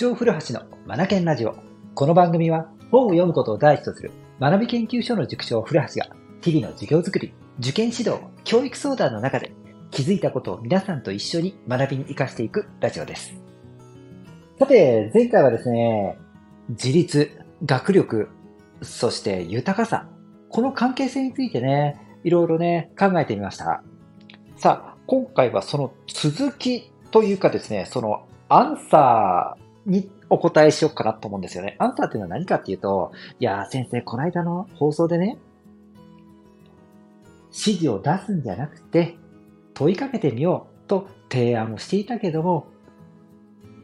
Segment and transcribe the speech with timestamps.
[0.00, 1.54] 長古橋のマナケンラジオ。
[1.94, 4.10] この番組は本を読むことを第一とする
[4.40, 9.52] 学び研究所の塾長古橋が日々の授業づくり、受験指導、教育相談の中で
[9.90, 13.34] 気づいたことを皆さんと一緒に学びに活かしていくラジオです。
[14.58, 16.16] さて、前回はですね、
[16.70, 18.30] 自立、学力、
[18.80, 20.08] そして豊かさ、
[20.48, 23.82] この関係性についてね、いろいろね、考えてみました。
[24.56, 31.76] さあ、今回はその続きというかですね、そのアンサーにお答えしようかなと思うんですよね。
[31.78, 35.38] アンサーっていうのは何かっていうと、いや先生、この間の放送でね、
[37.46, 39.16] 指示を出すんじゃなくて、
[39.74, 42.66] 問いかけてみようと提案をしていたけども、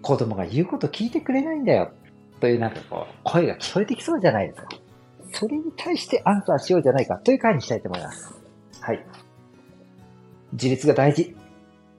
[0.02, 1.90] 子供が言うこと聞いてくれないんだよ。
[2.38, 4.68] というなんかこう、声が聞こえてきそうじゃないですか。
[5.32, 8.32] それに対してアンサーしようじゃないかという回にしたいと思います。
[8.80, 9.04] はい。
[10.52, 11.34] 自立が大事。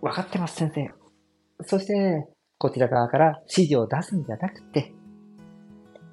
[0.02, 0.90] 分かってます、先生。
[1.66, 2.28] そして、
[2.60, 4.94] こちら側から指示を出すんじゃなくて、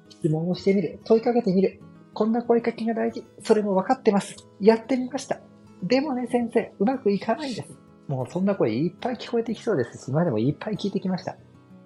[0.09, 0.99] 質問をしてみる。
[1.03, 1.81] 問いかけてみる。
[2.13, 3.25] こんな声かけが大事。
[3.43, 4.35] それも分かってます。
[4.61, 5.39] やってみました。
[5.81, 7.69] でもね、先生、うまくいかないんです。
[8.07, 11.35] もうそんな声いっぱい聞こえてきそうですし、今でもいっぱい聞いてきました。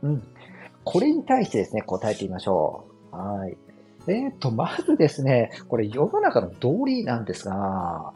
[0.04, 0.24] うん。
[0.84, 3.16] これに対してですね、答えてみましょう。
[3.16, 3.58] はい。
[4.08, 8.14] えっ、ー、と、まずですね、これ世の中の道理なんですが、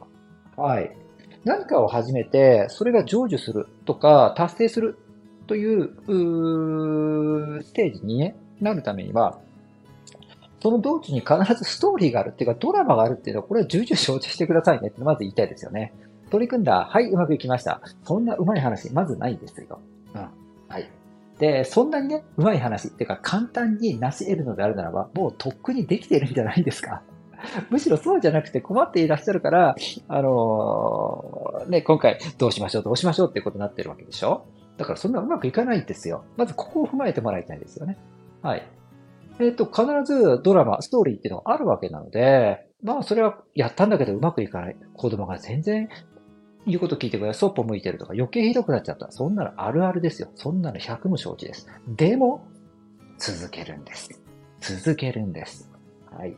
[0.57, 0.93] はい。
[1.45, 4.97] 何かを始めて、それが成就するとか、達成する
[5.53, 9.37] という、うステージに、ね、なるためには、
[10.63, 15.93] その道中に必ずストーリーがあるっていうか、ドラマがあるっていうのは、これは重々承知してくださいねってまず言いたいですよね。
[16.31, 17.81] 取り組んだ、はい、うまくいきました。
[18.03, 19.79] そんなうまい話、まずないんですよ。
[20.15, 20.27] うん。
[20.69, 20.89] はい。
[21.37, 27.03] で、そんなにね、うまい話っていうか、簡単に成し得るのであるならば、もうとっくにできているんじゃないですか。
[27.69, 29.75] むしろそうじゃなくて困っていらっしゃるから、
[30.07, 34.45] あのー、ね、今回どうしましょう、どうしましょうっていうことになってるわけでしょ
[34.77, 36.25] だからそんなうまくいかないんですよ。
[36.37, 37.97] まずここを踏まえてもらいたいですよね。
[38.41, 38.67] はい。
[39.39, 44.75] えっ、ー、と、必ずドラマ、ストーリーっていうのがあるわけなので、まあそれはやったんだけどうまくいかない。
[44.93, 45.89] 子供が全然
[46.65, 49.11] 言うこと聞いてくれ、そっぽ向いてるとか余計ひどくなっちゃった。
[49.11, 50.29] そんなのあるあるですよ。
[50.35, 51.67] そんなの100も承知です。
[51.87, 52.45] でも、
[53.17, 54.21] 続けるんです。
[54.59, 55.71] 続けるんです。
[56.11, 56.35] はい。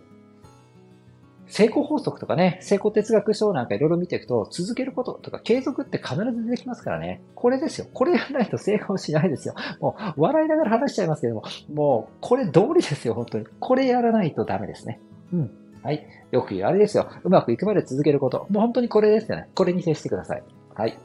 [1.48, 7.22] 成功法則とかね、成功哲学書なんかいろいろ見ていくと、続けることとか継続って必ず出てきますからね。
[7.36, 7.88] これですよ。
[7.94, 9.54] これやらないと成功しないですよ。
[9.80, 13.46] もう、笑いながら話しちゃいますけども、もう、これ通りですよ、本当に。
[13.60, 15.00] これやらないとダメですね。
[15.34, 15.52] うん。
[15.84, 16.06] はい。
[16.32, 17.08] よく言うあれですよ。
[17.24, 18.48] うまくいくまで続けること。
[18.50, 19.50] もう本当にこれですよね。
[19.54, 20.44] これに接してください。
[20.74, 20.98] はい。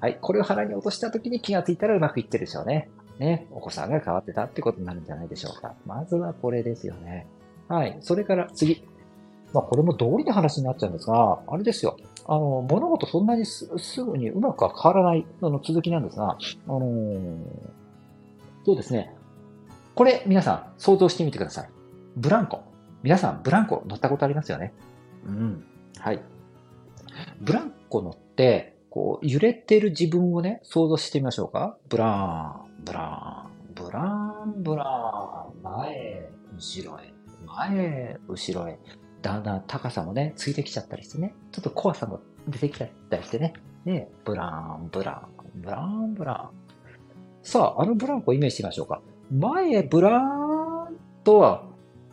[0.00, 0.18] はい。
[0.20, 2.90] これを腹に落とした時に気がついたらうまくいってるでしょうね。
[3.20, 3.46] ね。
[3.52, 5.74] お子さんが変わってたってことになるんじゃないでしょうか。
[5.86, 7.28] まずはこれですよね。
[7.68, 7.96] はい。
[8.00, 8.84] それから次。
[9.52, 11.96] まあ、これも道理の話になっちゃうんですが、あれですよ。
[12.26, 13.66] あの、物事そんなにす
[14.04, 16.36] ぐにうまくは変わらないのの続きなんですが、
[16.66, 17.38] あのー、
[18.64, 19.14] そうですね。
[19.94, 21.70] これ、皆さん、想像してみてください。
[22.16, 22.60] ブランコ。
[23.02, 24.74] 皆さん、ブランコ乗ったことありますよね？
[25.26, 25.64] うん。
[25.98, 26.20] はい。
[27.40, 31.78] ブランコ乗って、こう、揺れてる自分をね、想像してみましょうか？
[31.88, 37.14] ブラーン、ブラーン、ブラーン、ブラーン、前、後ろへ、
[37.46, 38.78] 前、後ろへ。
[39.26, 43.54] だんだん高さもね、ついてきちゃったりしてね、ちょっと怖さも出てきちゃったりしてね、
[43.84, 46.50] ね、ブラン、ブラン、ブラン、ブラン。
[47.42, 49.02] さあ、あのブランコをイメージしてみましょうか。
[49.32, 51.64] 前へブラーンとは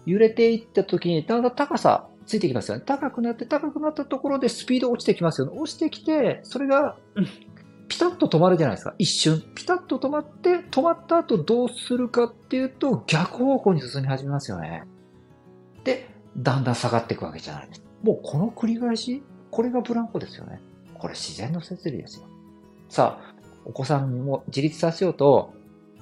[0.07, 2.83] 揺れていった時に、だんだん高さついてきますよね。
[2.83, 5.53] 高くなって高くなったところでスピード落ちてきますよね。
[5.55, 6.97] 落ちてきて、それが、
[7.89, 8.95] ピタッと止まるじゃないですか。
[8.97, 9.43] 一瞬。
[9.53, 14.85] ピタッと止まって、止まった後どうするかっていうと、逆方向に進み始めますよね。
[15.83, 17.83] で、だんだん下がっていくわけじゃないです。
[18.03, 20.61] もうこの繰り返し、これがブランコですよね。
[20.95, 22.27] これ自然の摂理ですよ。
[22.89, 23.33] さあ、
[23.65, 25.53] お子さんも自立させようと、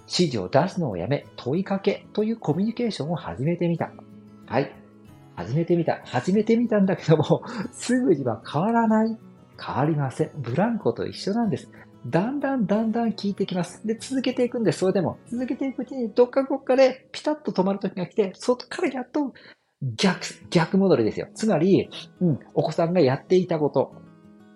[0.01, 3.91] 指示を出すのをやめ、問いかけというコミュニケーションを始めてみた。
[4.45, 4.73] はい。
[5.35, 6.01] 始めてみた。
[6.03, 9.17] 始めてみたんだけども、 すぐには変わらない。
[9.63, 10.31] 変わりません。
[10.37, 11.69] ブランコと一緒なんです。
[12.07, 13.85] だんだんだんだん効いてきます。
[13.85, 14.79] で、続けていくんです。
[14.79, 15.17] それでも。
[15.29, 19.33] 続けていくうちに、どっかどっかでピタッと止まる時が来て、外からやっと
[19.81, 21.27] 逆、逆戻りですよ。
[21.33, 21.89] つまり、
[22.19, 23.93] うん、お子さんがやっていたこと、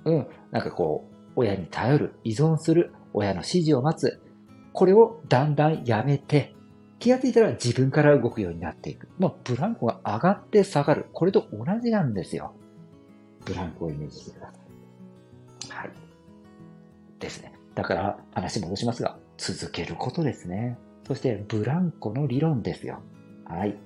[0.05, 4.21] うん、なんかこう、親に頼る、依存する、親の指示を待つ、
[4.71, 6.53] これをだんだんやめて、
[6.99, 9.07] 気がついたら自分から動くようになっていく。
[9.17, 11.07] もうブランコが上がって下がる。
[11.11, 12.53] これと同じなんですよ。
[13.45, 14.53] ブランコをイメージしてくださ
[15.69, 15.81] い。
[15.81, 15.91] はい。
[17.19, 17.53] ですね。
[17.73, 20.77] だから話戻しますが、続けることですね。
[21.05, 23.01] そしてブランコの理論ですよ。
[23.45, 23.77] はい。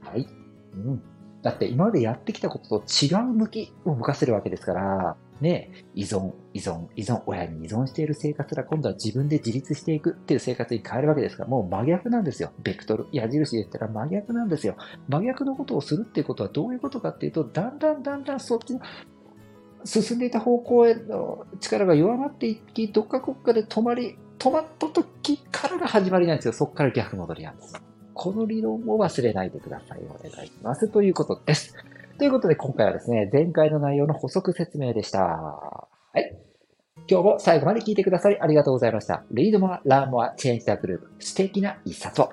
[0.00, 0.26] はい。
[0.74, 1.02] うん。
[1.42, 12.52] だって今までやってきたことと違う向きを向かせるわけですから、ね、依存、依存、依存、親に依存している生活が今度は自分で自立していくっていう生活に変えるわけですから、もう真逆なんですよ。
[12.62, 14.76] ベクトル、矢印で言ったら真逆なんですよ。
[15.08, 18.80] 真逆のことをするっていうことはどういうことかっていうと、だんだんだんだんそっちの
[19.84, 26.52] 進んでいた方向への力が弱まっていき、どっかこっかで止まり、止まった時からが始まりなんですよ。
[26.52, 27.89] そこから逆戻りなんです。
[28.22, 30.00] この理論を忘れないでください。
[30.02, 30.88] お願いします。
[30.88, 31.74] ということです。
[32.18, 35.20] ということで今回はですね、前回の内容の補足説明でした。
[35.20, 35.80] は
[36.16, 36.38] い。
[37.08, 39.24] 今日も最後まで聞いてくださりありがとうございました。
[39.32, 42.30] Read more, learn more, change the group 素敵な一冊を。